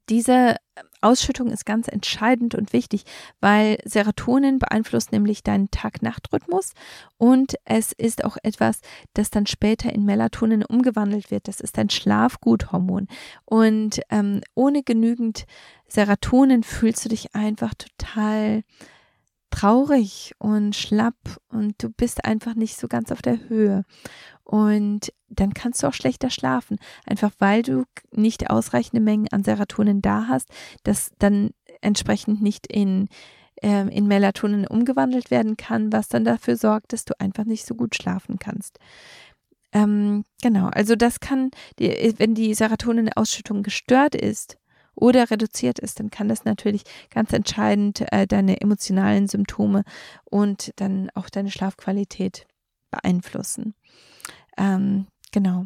[0.09, 0.55] diese
[1.01, 3.03] Ausschüttung ist ganz entscheidend und wichtig,
[3.39, 6.73] weil Serotonin beeinflusst nämlich deinen Tag-Nacht-Rhythmus
[7.17, 8.81] und es ist auch etwas,
[9.13, 11.47] das dann später in Melatonin umgewandelt wird.
[11.47, 13.07] Das ist ein Schlafguthormon.
[13.45, 15.45] Und ähm, ohne genügend
[15.87, 18.63] Serotonin fühlst du dich einfach total
[19.49, 21.15] traurig und schlapp
[21.49, 23.83] und du bist einfach nicht so ganz auf der Höhe.
[24.43, 30.01] Und dann kannst du auch schlechter schlafen, einfach weil du nicht ausreichende Mengen an Serotonin
[30.01, 30.49] da hast,
[30.83, 33.09] das dann entsprechend nicht in,
[33.61, 37.75] äh, in Melatonin umgewandelt werden kann, was dann dafür sorgt, dass du einfach nicht so
[37.75, 38.79] gut schlafen kannst.
[39.71, 44.57] Ähm, genau, also das kann, wenn die Serotonin-Ausschüttung gestört ist,
[44.99, 49.83] oder reduziert ist, dann kann das natürlich ganz entscheidend äh, deine emotionalen Symptome
[50.25, 52.45] und dann auch deine Schlafqualität
[52.91, 53.73] beeinflussen.
[54.57, 55.65] Ähm, genau.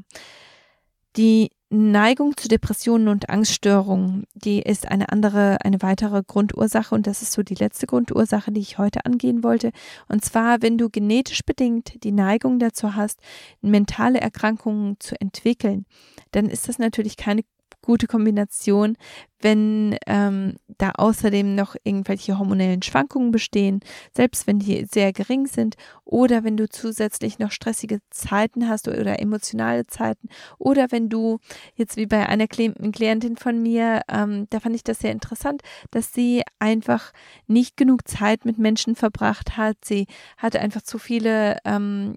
[1.15, 7.23] Die Neigung zu Depressionen und Angststörungen, die ist eine andere, eine weitere Grundursache und das
[7.23, 9.71] ist so die letzte Grundursache, die ich heute angehen wollte.
[10.07, 13.19] Und zwar, wenn du genetisch bedingt die Neigung dazu hast,
[13.61, 15.85] mentale Erkrankungen zu entwickeln,
[16.31, 17.41] dann ist das natürlich keine
[17.83, 18.97] gute Kombination,
[19.39, 23.81] wenn ähm, da außerdem noch irgendwelche hormonellen Schwankungen bestehen,
[24.15, 29.19] selbst wenn die sehr gering sind, oder wenn du zusätzlich noch stressige Zeiten hast oder
[29.19, 31.39] emotionale Zeiten, oder wenn du
[31.75, 36.13] jetzt wie bei einer Klientin von mir, ähm, da fand ich das sehr interessant, dass
[36.13, 37.11] sie einfach
[37.47, 39.77] nicht genug Zeit mit Menschen verbracht hat.
[39.83, 42.15] Sie hatte einfach zu viele ähm,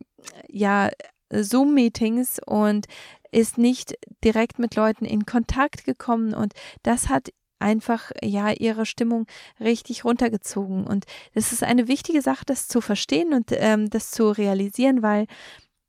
[0.48, 0.90] ja
[1.30, 2.86] Zoom-Meetings und
[3.30, 9.26] ist nicht direkt mit Leuten in Kontakt gekommen und das hat einfach ja ihre Stimmung
[9.60, 10.86] richtig runtergezogen.
[10.86, 15.26] Und das ist eine wichtige Sache, das zu verstehen und ähm, das zu realisieren, weil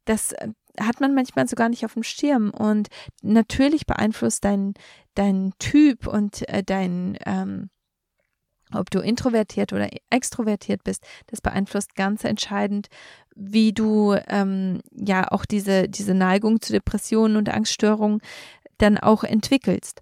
[0.05, 2.51] das äh, hat man manchmal so gar nicht auf dem Schirm.
[2.51, 2.87] Und
[3.21, 4.73] natürlich beeinflusst dein
[5.15, 7.69] dein Typ und äh, dein ähm,
[8.73, 12.87] ob du introvertiert oder extrovertiert bist, das beeinflusst ganz entscheidend,
[13.37, 18.19] wie du ähm, ja auch diese, diese Neigung zu Depressionen und Angststörungen
[18.77, 20.01] dann auch entwickelst.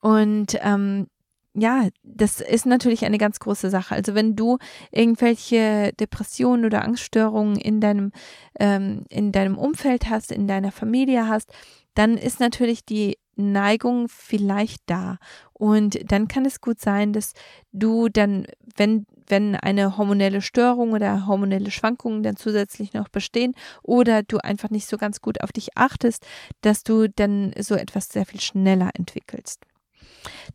[0.00, 1.08] Und ähm,
[1.54, 3.94] ja, das ist natürlich eine ganz große Sache.
[3.94, 4.58] Also wenn du
[4.92, 8.12] irgendwelche Depressionen oder Angststörungen in deinem,
[8.60, 11.52] ähm, in deinem Umfeld hast, in deiner Familie hast,
[11.94, 15.18] dann ist natürlich die Neigung vielleicht da.
[15.52, 17.32] Und dann kann es gut sein, dass
[17.72, 18.46] du dann,
[18.76, 24.70] wenn, wenn eine hormonelle Störung oder hormonelle Schwankungen dann zusätzlich noch bestehen oder du einfach
[24.70, 26.26] nicht so ganz gut auf dich achtest,
[26.60, 29.64] dass du dann so etwas sehr viel schneller entwickelst.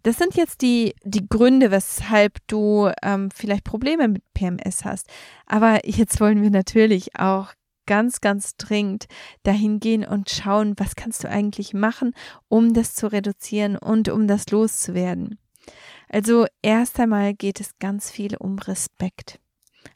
[0.03, 5.07] Das sind jetzt die, die Gründe, weshalb du ähm, vielleicht Probleme mit PMS hast.
[5.45, 7.53] Aber jetzt wollen wir natürlich auch
[7.85, 9.05] ganz, ganz dringend
[9.43, 12.13] dahin gehen und schauen, was kannst du eigentlich machen,
[12.47, 15.39] um das zu reduzieren und um das loszuwerden.
[16.09, 19.39] Also erst einmal geht es ganz viel um Respekt.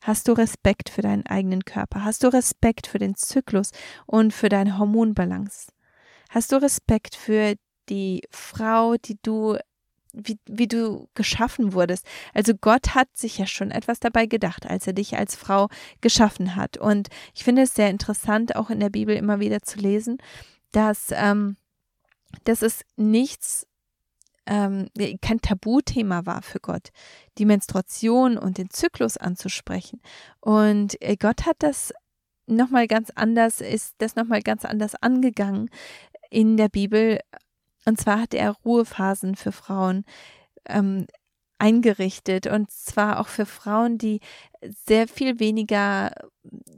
[0.02, 2.04] Hast du Respekt für deinen eigenen Körper?
[2.04, 3.71] Hast du Respekt für den Zyklus
[4.06, 5.71] und für deine Hormonbalance?
[6.30, 7.56] Hast du Respekt für
[7.89, 9.58] die Frau, die du
[10.18, 12.06] wie, wie du geschaffen wurdest.
[12.34, 15.70] Also Gott hat sich ja schon etwas dabei gedacht, als er dich als Frau
[16.02, 16.78] geschaffen hat.
[16.78, 20.18] Und ich finde es sehr interessant, auch in der Bibel immer wieder zu lesen,
[20.72, 21.58] dass, ähm,
[22.44, 23.68] dass es nichts,
[24.46, 24.90] ähm,
[25.22, 26.90] kein Tabuthema war für Gott,
[27.38, 30.02] die Menstruation und den Zyklus anzusprechen.
[30.40, 31.94] Und äh, Gott hat das
[32.48, 35.70] nochmal ganz anders, ist das nochmal ganz anders angegangen
[36.30, 37.20] in der Bibel
[37.88, 40.04] und zwar hat er Ruhephasen für Frauen
[40.67, 41.08] ähm,
[41.60, 44.19] eingerichtet und zwar auch für Frauen, die
[44.86, 46.12] sehr viel weniger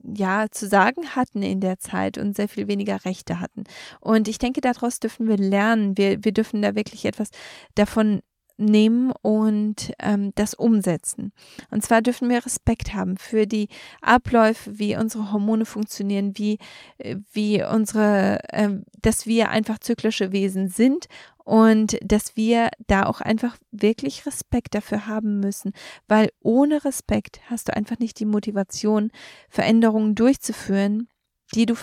[0.03, 3.63] ja zu sagen hatten in der Zeit und sehr viel weniger Rechte hatten.
[3.99, 5.97] Und ich denke, daraus dürfen wir lernen.
[5.97, 7.29] Wir, wir dürfen da wirklich etwas
[7.75, 8.21] davon
[8.59, 11.31] nehmen und ähm, das umsetzen.
[11.71, 13.69] Und zwar dürfen wir Respekt haben für die
[14.01, 16.59] Abläufe, wie unsere Hormone funktionieren, wie,
[16.97, 18.69] äh, wie unsere, äh,
[19.01, 21.07] dass wir einfach zyklische Wesen sind
[21.45, 25.71] Und dass wir da auch einfach wirklich Respekt dafür haben müssen,
[26.07, 29.09] weil ohne Respekt hast du einfach nicht die Motivation,
[29.49, 31.07] Veränderungen durchzuführen,
[31.55, 31.73] die du,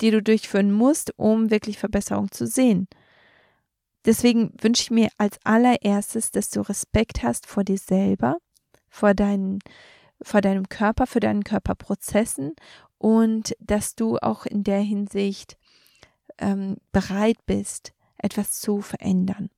[0.00, 2.86] die du durchführen musst, um wirklich Verbesserung zu sehen.
[4.04, 8.36] Deswegen wünsche ich mir als allererstes, dass du Respekt hast vor dir selber,
[8.88, 9.60] vor, deinen,
[10.20, 12.54] vor deinem Körper, für deinen Körperprozessen
[12.98, 15.56] und dass du auch in der Hinsicht
[16.38, 19.50] ähm, bereit bist, etwas zu verändern.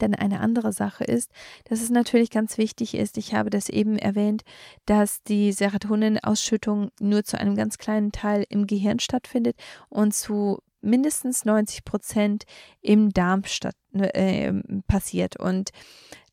[0.00, 1.30] Denn eine andere Sache ist,
[1.64, 4.42] dass es natürlich ganz wichtig ist, ich habe das eben erwähnt,
[4.84, 9.56] dass die Serotoninausschüttung nur zu einem ganz kleinen Teil im Gehirn stattfindet
[9.88, 12.44] und zu mindestens 90 Prozent
[12.80, 14.52] im Darm statt, äh,
[14.88, 15.38] passiert.
[15.38, 15.70] Und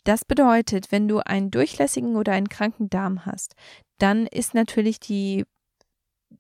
[0.04, 3.56] das bedeutet, wenn du einen durchlässigen oder einen kranken Darm hast,
[4.00, 5.46] dann ist natürlich die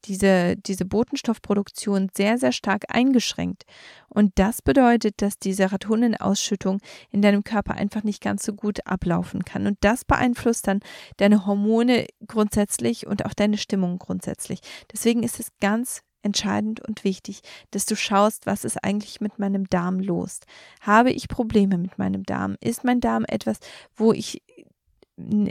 [0.06, 3.64] diese, diese Botenstoffproduktion sehr, sehr stark eingeschränkt.
[4.10, 6.80] Und das bedeutet, dass die Serotoninausschüttung
[7.12, 9.68] in deinem Körper einfach nicht ganz so gut ablaufen kann.
[9.68, 10.80] Und das beeinflusst dann
[11.18, 14.60] deine Hormone grundsätzlich und auch deine Stimmung grundsätzlich.
[14.92, 19.68] Deswegen ist es ganz entscheidend und wichtig, dass du schaust, was ist eigentlich mit meinem
[19.68, 20.40] Darm los?
[20.82, 22.56] Habe ich Probleme mit meinem Darm?
[22.62, 23.60] Ist mein Darm etwas,
[23.96, 24.42] wo ich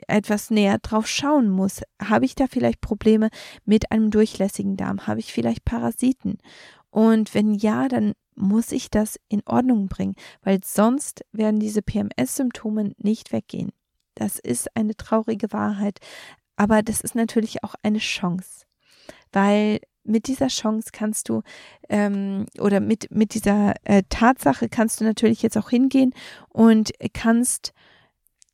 [0.06, 1.82] etwas näher drauf schauen muss.
[2.02, 3.28] Habe ich da vielleicht Probleme
[3.64, 5.06] mit einem durchlässigen Darm?
[5.06, 6.38] Habe ich vielleicht Parasiten?
[6.90, 12.92] Und wenn ja, dann muss ich das in Ordnung bringen, weil sonst werden diese PMS-Symptome
[12.98, 13.72] nicht weggehen.
[14.14, 15.98] Das ist eine traurige Wahrheit,
[16.56, 18.66] aber das ist natürlich auch eine Chance,
[19.32, 21.42] weil mit dieser Chance kannst du
[21.88, 26.12] ähm, oder mit, mit dieser äh, Tatsache kannst du natürlich jetzt auch hingehen
[26.48, 27.72] und kannst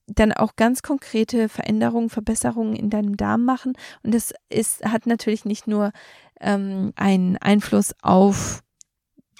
[0.06, 3.74] dann auch ganz konkrete Veränderungen, Verbesserungen in deinem Darm machen.
[4.02, 5.92] Und das ist, hat natürlich nicht nur
[6.40, 8.62] ähm, einen Einfluss auf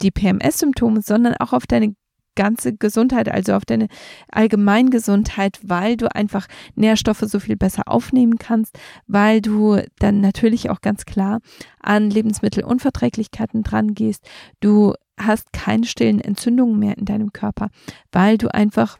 [0.02, 1.94] die PMS-Symptome, sondern auch auf deine
[2.38, 3.88] ganze Gesundheit, also auf deine
[4.30, 6.46] Allgemeingesundheit, weil du einfach
[6.76, 11.40] Nährstoffe so viel besser aufnehmen kannst, weil du dann natürlich auch ganz klar
[11.80, 14.24] an Lebensmittelunverträglichkeiten dran gehst.
[14.60, 17.70] Du hast keine stillen Entzündungen mehr in deinem Körper,
[18.12, 18.98] weil du einfach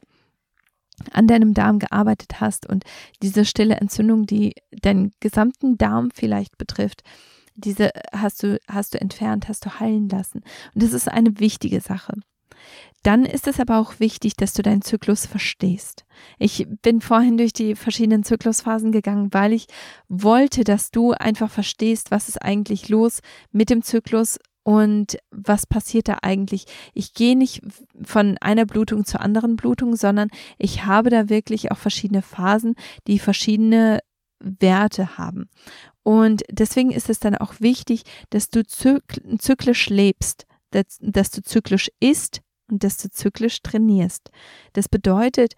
[1.13, 2.83] an deinem Darm gearbeitet hast und
[3.23, 7.05] diese stille Entzündung, die deinen gesamten Darm vielleicht betrifft,
[7.55, 10.43] diese hast du, hast du entfernt, hast du heilen lassen.
[10.75, 12.15] Und das ist eine wichtige Sache.
[13.03, 16.05] Dann ist es aber auch wichtig, dass du deinen Zyklus verstehst.
[16.39, 19.67] Ich bin vorhin durch die verschiedenen Zyklusphasen gegangen, weil ich
[20.09, 23.21] wollte, dass du einfach verstehst, was ist eigentlich los
[23.53, 26.67] mit dem Zyklus, und was passiert da eigentlich?
[26.93, 27.63] Ich gehe nicht
[28.03, 32.75] von einer Blutung zur anderen Blutung, sondern ich habe da wirklich auch verschiedene Phasen,
[33.07, 34.01] die verschiedene
[34.41, 35.49] Werte haben.
[36.03, 41.91] Und deswegen ist es dann auch wichtig, dass du zyklisch lebst, dass, dass du zyklisch
[41.99, 44.31] isst und du zyklisch trainierst.
[44.73, 45.55] Das bedeutet,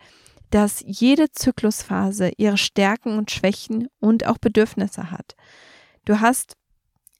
[0.50, 5.36] dass jede Zyklusphase ihre Stärken und Schwächen und auch Bedürfnisse hat.
[6.04, 6.56] Du hast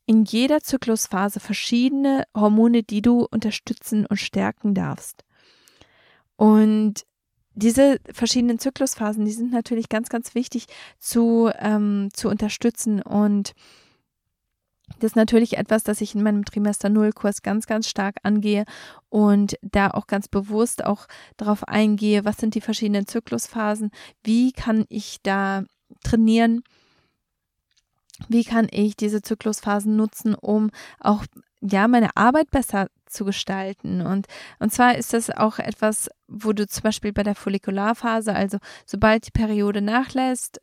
[0.06, 5.24] in jeder Zyklusphase verschiedene Hormone, die du unterstützen und stärken darfst.
[6.36, 7.04] Und
[7.54, 10.66] diese verschiedenen Zyklusphasen, die sind natürlich ganz, ganz wichtig
[10.98, 13.02] zu, ähm, zu unterstützen.
[13.02, 13.52] Und
[14.98, 18.64] das ist natürlich etwas, das ich in meinem Trimester Null Kurs ganz, ganz stark angehe
[19.08, 23.90] und da auch ganz bewusst auch darauf eingehe, was sind die verschiedenen Zyklusphasen,
[24.22, 25.64] wie kann ich da
[26.04, 26.62] trainieren,
[28.28, 31.24] wie kann ich diese Zyklusphasen nutzen, um auch
[31.62, 34.00] ja meine Arbeit besser zu gestalten.
[34.00, 34.26] Und,
[34.58, 39.26] und zwar ist das auch etwas, wo du zum Beispiel bei der Follikularphase, also sobald
[39.26, 40.60] die Periode nachlässt,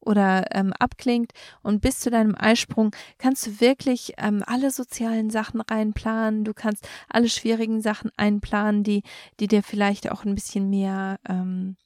[0.00, 1.32] oder ähm, abklingt
[1.62, 6.44] und bis zu deinem Eisprung kannst du wirklich ähm, alle sozialen Sachen reinplanen.
[6.44, 9.02] Du kannst alle schwierigen Sachen einplanen, die,
[9.38, 11.76] die dir vielleicht auch ein bisschen mehr, ähm,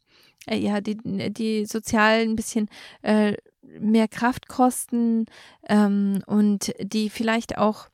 [0.46, 0.96] äh, ja, die,
[1.32, 2.68] die sozial ein bisschen
[3.02, 3.34] äh,
[3.80, 5.26] mehr Kraft kosten
[5.68, 7.88] ähm, und die vielleicht auch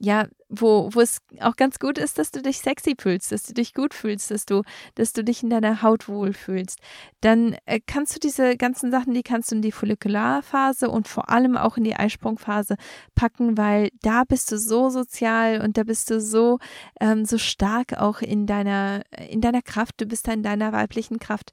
[0.00, 0.26] ja,
[0.60, 3.74] wo, wo es auch ganz gut ist, dass du dich sexy fühlst, dass du dich
[3.74, 4.62] gut fühlst, dass du,
[4.94, 6.78] dass du dich in deiner Haut wohlfühlst,
[7.20, 11.30] dann äh, kannst du diese ganzen Sachen, die kannst du in die Follikularphase und vor
[11.30, 12.76] allem auch in die Eisprungphase
[13.14, 16.58] packen, weil da bist du so sozial und da bist du so,
[17.00, 21.18] ähm, so stark auch in deiner, in deiner Kraft, du bist da in deiner weiblichen
[21.18, 21.52] Kraft.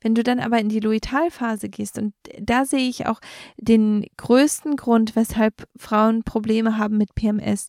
[0.00, 3.20] Wenn du dann aber in die Luitalphase gehst und da sehe ich auch
[3.56, 7.68] den größten Grund, weshalb Frauen Probleme haben mit PMS,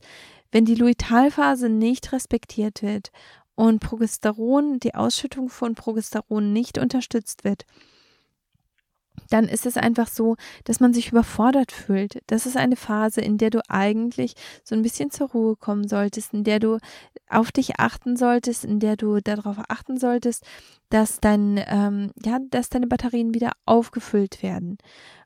[0.52, 3.12] wenn die Luitalphase nicht respektiert wird
[3.56, 7.66] und Progesteron, die Ausschüttung von Progesteron nicht unterstützt wird,
[9.30, 12.22] dann ist es einfach so, dass man sich überfordert fühlt.
[12.28, 14.34] Das ist eine Phase, in der du eigentlich
[14.64, 16.80] so ein bisschen zur Ruhe kommen solltest, in der du
[17.30, 20.46] auf dich achten solltest, in der du darauf achten solltest,
[20.90, 24.78] dass dein, ähm, ja, dass deine Batterien wieder aufgefüllt werden.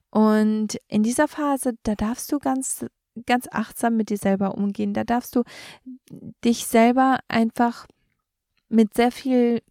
[0.10, 2.86] Und in dieser Phase, da darfst du ganz,
[3.26, 4.94] ganz achtsam mit dir selber umgehen.
[4.94, 5.44] Da darfst du
[6.44, 7.88] dich selber einfach
[8.70, 9.62] mit sehr viel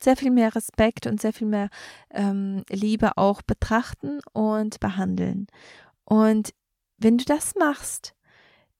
[0.00, 1.70] sehr viel mehr Respekt und sehr viel mehr
[2.10, 5.48] ähm, Liebe auch betrachten und behandeln.
[6.04, 6.54] Und
[6.98, 8.14] wenn du das machst,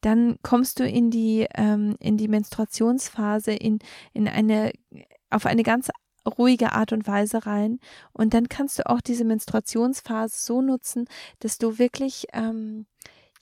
[0.01, 3.81] dann kommst du in die, ähm, in die Menstruationsphase, in,
[4.13, 4.73] in eine,
[5.31, 5.91] auf eine ganz
[6.27, 7.81] ruhige Art und Weise rein.
[8.13, 11.07] Und dann kannst du auch diese Menstruationsphase so nutzen,
[11.41, 12.87] dass du wirklich, ähm,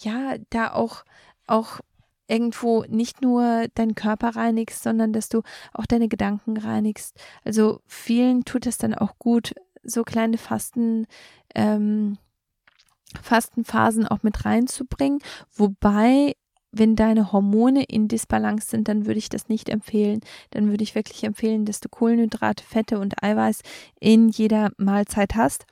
[0.00, 1.04] ja, da auch,
[1.46, 1.80] auch
[2.28, 5.42] irgendwo nicht nur deinen Körper reinigst, sondern dass du
[5.72, 7.16] auch deine Gedanken reinigst.
[7.44, 11.06] Also vielen tut es dann auch gut, so kleine Fasten,
[11.54, 12.18] ähm,
[13.22, 15.20] Fastenphasen auch mit reinzubringen.
[15.54, 16.34] Wobei,
[16.72, 20.20] wenn deine Hormone in Disbalance sind, dann würde ich das nicht empfehlen.
[20.50, 23.60] Dann würde ich wirklich empfehlen, dass du Kohlenhydrate, Fette und Eiweiß
[24.00, 25.64] in jeder Mahlzeit hast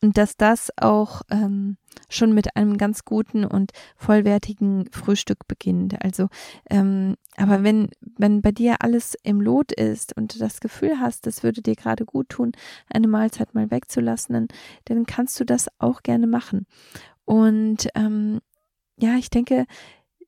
[0.00, 1.76] und dass das auch ähm,
[2.08, 6.02] schon mit einem ganz guten und vollwertigen Frühstück beginnt.
[6.02, 6.28] Also,
[6.70, 11.26] ähm, aber wenn, wenn bei dir alles im Lot ist und du das Gefühl hast,
[11.26, 12.52] das würde dir gerade gut tun,
[12.92, 14.48] eine Mahlzeit mal wegzulassen, dann,
[14.84, 16.66] dann kannst du das auch gerne machen.
[17.24, 18.40] Und ähm,
[18.98, 19.66] ja, ich denke,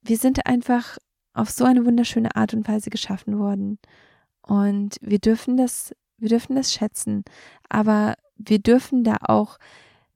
[0.02, 0.98] wir sind einfach
[1.32, 3.78] auf so eine wunderschöne Art und Weise geschaffen worden.
[4.42, 7.24] Und wir dürfen das, wir dürfen das schätzen.
[7.68, 9.58] Aber wir dürfen da auch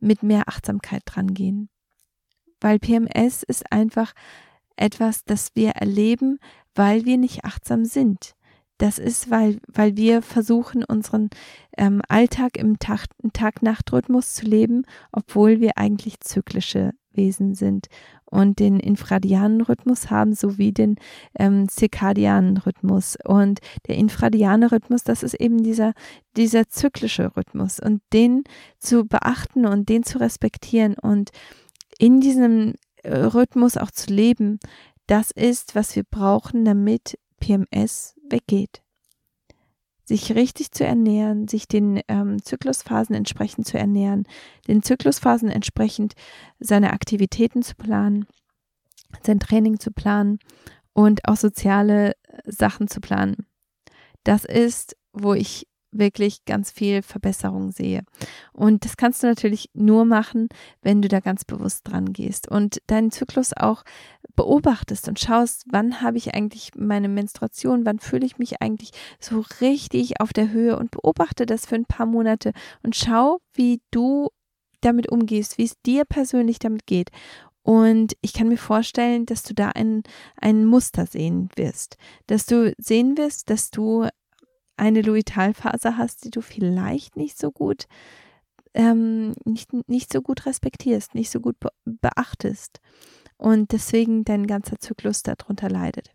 [0.05, 1.68] mit mehr Achtsamkeit dran gehen.
[2.61, 4.12] Weil PMS ist einfach
[4.76, 6.38] etwas, das wir erleben,
[6.74, 8.34] weil wir nicht achtsam sind.
[8.79, 11.31] Das ist, weil, weil wir versuchen, unseren
[11.77, 17.87] ähm, Alltag im Tag-Nacht-Rhythmus zu leben, obwohl wir eigentlich zyklische Wesen sind
[18.35, 20.97] und den infradianen Rhythmus haben sowie den
[21.39, 23.16] ähm, zirkadianen Rhythmus.
[23.25, 25.93] Und der infradiane Rhythmus, das ist eben dieser,
[26.37, 28.43] dieser zyklische Rhythmus und den
[28.81, 31.31] zu beachten und den zu respektieren und
[31.99, 34.59] in diesem äh, Rhythmus auch zu leben,
[35.07, 38.85] das ist, was wir brauchen, damit PMS weggeht
[40.05, 44.24] sich richtig zu ernähren, sich den ähm, Zyklusphasen entsprechend zu ernähren,
[44.68, 46.14] den Zyklusphasen entsprechend
[46.59, 48.26] seine Aktivitäten zu planen,
[49.22, 50.39] sein Training zu planen
[50.93, 52.12] und auch soziale
[52.45, 53.47] Sachen zu planen.
[54.24, 58.03] Das ist, wo ich wirklich ganz viel Verbesserung sehe.
[58.53, 60.49] Und das kannst du natürlich nur machen,
[60.82, 63.84] wenn du da ganz bewusst dran gehst und deinen Zyklus auch
[64.36, 68.90] beobachtest und schaust, wann habe ich eigentlich meine Menstruation, wann fühle ich mich eigentlich
[69.20, 73.80] so richtig auf der Höhe und beobachte das für ein paar Monate und schau, wie
[73.90, 74.28] du
[74.80, 77.11] damit umgehst, wie es dir persönlich damit geht.
[77.62, 80.03] Und ich kann mir vorstellen, dass du da ein,
[80.36, 84.07] ein Muster sehen wirst, dass du sehen wirst, dass du
[84.77, 87.87] eine Luitalphase hast, die du vielleicht nicht so gut
[88.75, 92.81] ähm, nicht, nicht so gut respektierst, nicht so gut be beachtest
[93.37, 96.11] und deswegen dein ganzer Zyklus darunter leidet.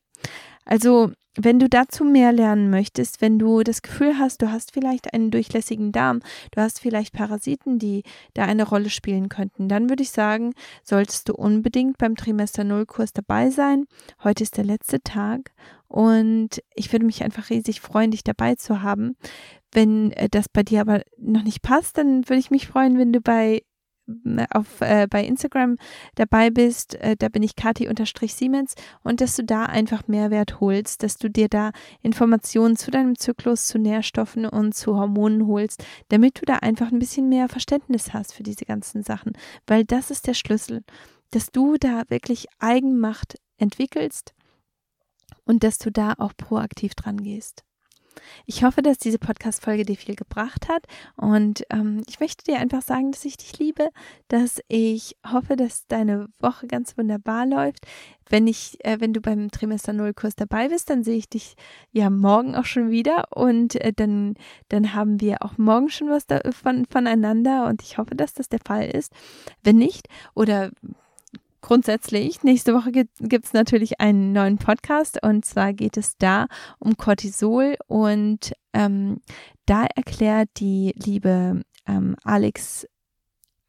[0.69, 5.15] Also, wenn du dazu mehr lernen möchtest, wenn du das Gefühl hast, du hast vielleicht
[5.15, 6.19] einen durchlässigen Darm,
[6.51, 8.03] du hast vielleicht Parasiten, die
[8.35, 10.53] da eine Rolle spielen könnten, dann würde ich sagen,
[10.83, 13.85] solltest du unbedingt beim Trimester Null Kurs dabei sein.
[14.23, 15.53] Heute ist der letzte Tag
[15.87, 19.15] und ich würde mich einfach riesig freuen, dich dabei zu haben.
[19.71, 23.11] Wenn äh, das bei dir aber noch nicht passt, dann würde ich mich freuen, wenn
[23.11, 23.63] du bei
[24.51, 25.77] auf, äh, bei Instagram
[26.15, 31.17] dabei bist, äh, da bin ich Kati-Siemens und dass du da einfach Mehrwert holst, dass
[31.17, 36.45] du dir da Informationen zu deinem Zyklus, zu Nährstoffen und zu Hormonen holst, damit du
[36.45, 39.33] da einfach ein bisschen mehr Verständnis hast für diese ganzen Sachen,
[39.67, 40.83] weil das ist der Schlüssel,
[41.31, 44.33] dass du da wirklich Eigenmacht entwickelst
[45.45, 47.63] und dass du da auch proaktiv dran gehst.
[48.45, 52.81] Ich hoffe, dass diese Podcast-Folge dir viel gebracht hat und ähm, ich möchte dir einfach
[52.81, 53.89] sagen, dass ich dich liebe,
[54.27, 57.85] dass ich hoffe, dass deine Woche ganz wunderbar läuft.
[58.29, 61.55] Wenn ich, äh, wenn du beim Trimester Null Kurs dabei bist, dann sehe ich dich
[61.91, 64.35] ja morgen auch schon wieder und äh, dann,
[64.69, 68.49] dann haben wir auch morgen schon was da, von, voneinander und ich hoffe, dass das
[68.49, 69.11] der Fall ist.
[69.63, 70.71] Wenn nicht oder
[71.61, 76.47] grundsätzlich, nächste Woche gibt es natürlich einen neuen Podcast und zwar geht es da
[76.79, 79.21] um Cortisol und ähm,
[79.65, 82.87] da erklärt die liebe ähm, Alex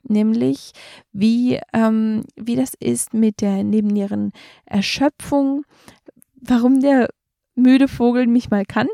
[0.03, 0.73] nämlich,
[1.13, 4.33] wie, ähm, wie das ist mit der nebennieren
[4.65, 5.65] Erschöpfung,
[6.35, 7.09] warum der
[7.55, 8.89] müde Vogel mich mal kann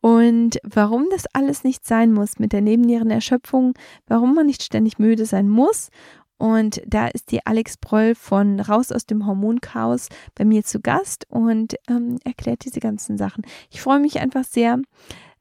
[0.00, 3.74] und warum das alles nicht sein muss mit der Nebennierenerschöpfung,
[4.06, 5.90] warum man nicht ständig müde sein muss.
[6.38, 11.26] Und da ist die Alex Broll von Raus aus dem Hormonchaos bei mir zu Gast
[11.28, 13.44] und ähm, erklärt diese ganzen Sachen.
[13.70, 14.78] Ich freue mich einfach sehr,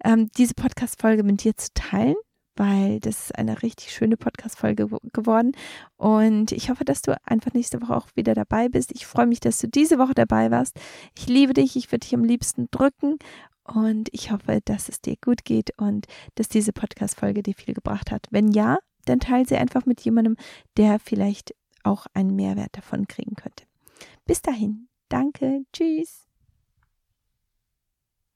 [0.03, 2.15] ähm, diese Podcast-Folge mit dir zu teilen
[2.57, 5.51] weil das ist eine richtig schöne Podcast-Folge geworden.
[5.95, 8.91] Und ich hoffe, dass du einfach nächste Woche auch wieder dabei bist.
[8.93, 10.75] Ich freue mich, dass du diese Woche dabei warst.
[11.17, 11.75] Ich liebe dich.
[11.75, 13.17] Ich würde dich am liebsten drücken.
[13.63, 18.11] Und ich hoffe, dass es dir gut geht und dass diese Podcast-Folge dir viel gebracht
[18.11, 18.25] hat.
[18.31, 18.77] Wenn ja,
[19.09, 20.37] dann teile sie einfach mit jemandem,
[20.77, 23.65] der vielleicht auch einen Mehrwert davon kriegen könnte.
[24.25, 24.87] Bis dahin.
[25.09, 25.61] Danke.
[25.73, 26.26] Tschüss.